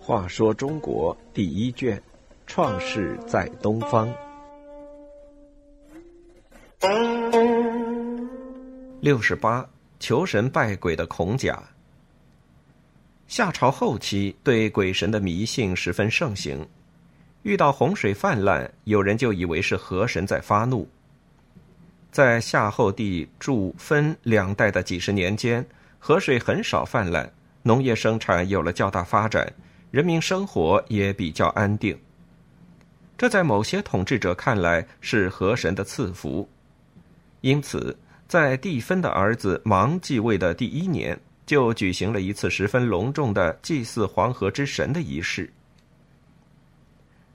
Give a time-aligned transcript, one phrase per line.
[0.00, 2.02] 话说中国第一卷，
[2.46, 4.12] 创世在东方。
[9.00, 9.64] 六十八，
[10.00, 11.62] 求神拜鬼的孔甲。
[13.28, 16.66] 夏朝后期，对鬼神的迷信十分盛行。
[17.42, 20.88] 遇到洪水泛滥，有人就以为是河神在发怒。
[22.10, 25.64] 在夏后帝祝分两代的几十年间，
[25.98, 27.30] 河水很少泛滥，
[27.62, 29.52] 农业生产有了较大发展，
[29.90, 31.96] 人民生活也比较安定。
[33.16, 36.48] 这在某些统治者看来是河神的赐福，
[37.42, 37.96] 因此
[38.26, 45.52] 在帝分的儿子芒继位的第一年，就举行了一次十分隆重的祭祀黄河之神的仪式。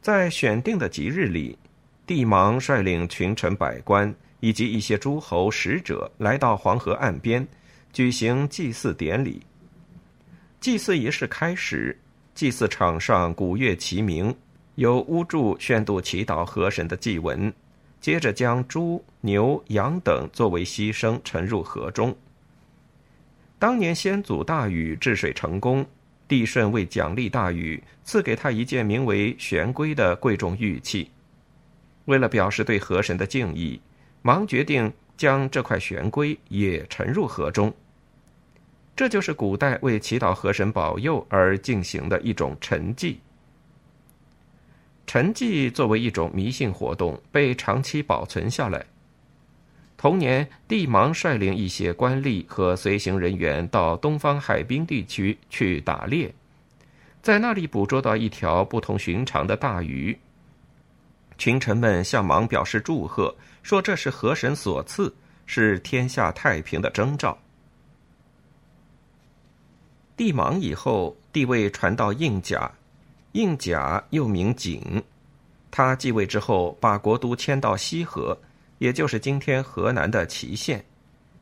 [0.00, 1.58] 在选定的吉日里，
[2.06, 7.46] 帝芒率领群臣百官以及一些诸侯使者来到黄河岸边，
[7.92, 9.40] 举行祭祀典礼。
[10.60, 11.98] 祭祀仪式开始，
[12.34, 14.34] 祭祀场上鼓乐齐鸣，
[14.74, 17.52] 有巫祝宣读祈祷河神的祭文，
[18.00, 22.14] 接着将猪、牛、羊等作为牺牲沉入河中。
[23.58, 25.86] 当年先祖大禹治水成功。
[26.28, 31.10] 帝舜为奖励大禹，赐给他一件名为玄龟的贵重玉器。
[32.04, 33.80] 为了表示对河神的敬意，
[34.22, 37.72] 芒决定将这块玄龟也沉入河中。
[38.96, 43.18] 这就是古代为祈祷河神保佑而进行的一种沉祭。
[45.06, 48.84] 沉祭作为一种迷信活动，被长期保存下来。
[49.96, 56.34] 同年，帝芒率领一些官吏和随行人员到东方海滨地区去打猎，
[57.20, 60.18] 在那里捕捉到一条不同寻常的大鱼。
[61.40, 65.10] 群臣们向芒表示祝贺，说这是河神所赐，
[65.46, 67.38] 是天下太平的征兆。
[70.18, 72.70] 帝芒以后，帝位传到应甲，
[73.32, 75.02] 应甲又名景，
[75.70, 78.36] 他继位之后，把国都迁到西河。
[78.76, 80.84] 也就是今天河南的淇县，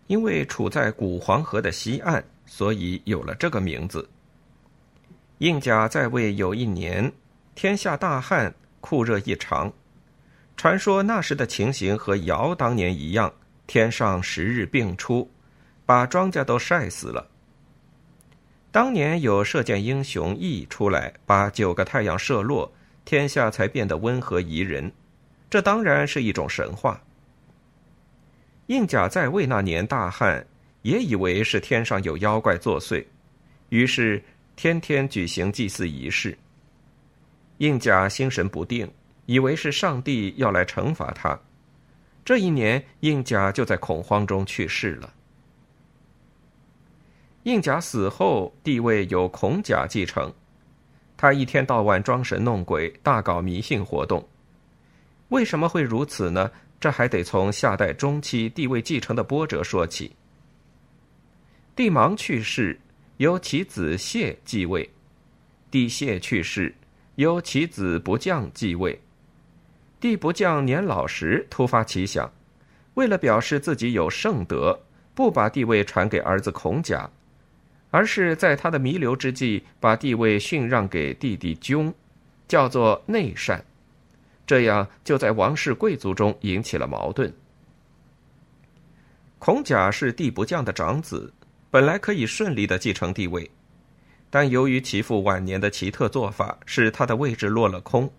[0.06, 4.09] 因为处在古黄河的西岸，所以有了这个名字。
[5.39, 7.12] 应甲在位有一年，
[7.56, 9.73] 天下大旱，酷热异常。
[10.59, 13.33] 传说那时的情形和尧当年一样，
[13.69, 15.31] 天上十日并出，
[15.87, 17.25] 把庄稼都晒死了。
[18.73, 22.71] 当年有射箭英雄羿出来，把九个太阳射落，
[23.05, 24.91] 天下才变得温和宜人。
[25.49, 27.01] 这当然是一种神话。
[28.67, 30.45] 印甲在位那年大旱，
[30.83, 33.07] 也以为是天上有妖怪作祟，
[33.69, 34.21] 于是
[34.57, 36.37] 天天举行祭祀仪式。
[37.59, 38.91] 印甲心神不定，
[39.28, 41.39] 以为是上帝要来惩罚他。
[42.25, 45.12] 这一年，应甲就在恐慌中去世了。
[47.43, 50.33] 应甲死后，地位由孔甲继承，
[51.15, 54.27] 他一天到晚装神弄鬼，大搞迷信活动。
[55.28, 56.50] 为什么会如此呢？
[56.81, 60.17] 这还得从夏代中期帝位继承的波折说起。
[61.77, 62.81] 帝芒去世，
[63.19, 64.88] 由其子谢继位；
[65.71, 66.75] 帝谢去世，
[67.17, 68.99] 由其子不将继位。
[70.01, 72.31] 帝不将年老时突发奇想，
[72.95, 74.81] 为了表示自己有圣德，
[75.15, 77.11] 不把帝位传给儿子孔甲，
[77.91, 81.93] 而是在他的弥留之际把帝位逊让给弟弟赣，
[82.47, 83.65] 叫做内善。
[84.47, 87.33] 这样就在王室贵族中引起了矛盾。
[89.39, 91.33] 孔甲是帝不将的长子，
[91.71, 93.51] 本来可以顺利的继承帝位，
[94.31, 98.11] 但由于其父晚年的奇特做法，使他的位置落了空。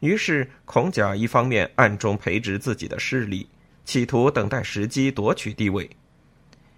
[0.00, 3.48] 于是孔甲一方面暗中培植自己的势力，
[3.84, 5.88] 企图等待时机夺取帝位；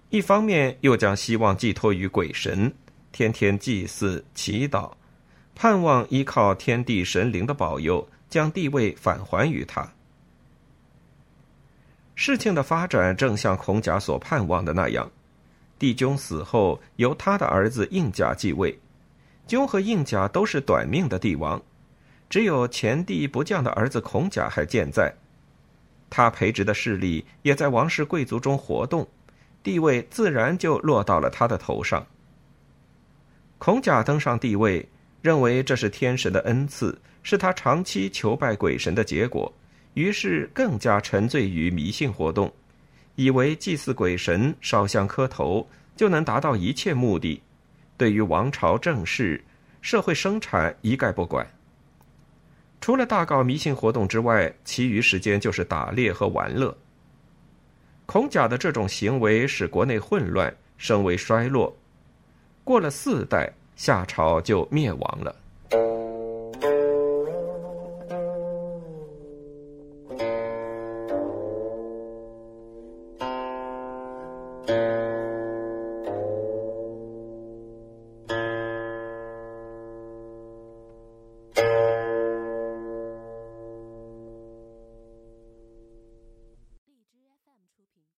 [0.09, 2.73] 一方面又将希望寄托于鬼神，
[3.11, 4.91] 天天祭祀祈祷，
[5.55, 8.07] 盼望依靠天地神灵的保佑。
[8.29, 9.91] 将地位返还于他。
[12.13, 15.09] 事情的发展正像孔甲所盼望的那样，
[15.79, 18.79] 帝君死后，由他的儿子应甲继位。
[19.47, 21.59] 君和应甲都是短命的帝王，
[22.29, 25.13] 只有前帝不降的儿子孔甲还健在，
[26.09, 29.07] 他培植的势力也在王室贵族中活动，
[29.63, 32.05] 地位自然就落到了他的头上。
[33.57, 34.87] 孔甲登上帝位，
[35.21, 36.97] 认为这是天神的恩赐。
[37.21, 39.53] 是他长期求拜鬼神的结果，
[39.93, 42.51] 于是更加沉醉于迷信活动，
[43.15, 45.67] 以为祭祀鬼神、烧香磕头
[45.97, 47.43] 就能达到一切目的，
[47.97, 49.43] 对于王朝政事、
[49.81, 51.45] 社会生产一概不管。
[52.81, 56.75] 除了大搞迷信活动之外，其余时间就是打猎和玩乐。
[58.05, 61.75] 孔甲的这种行为使国内混乱，声为衰落。
[62.63, 65.35] 过了四代，夏朝就灭亡了。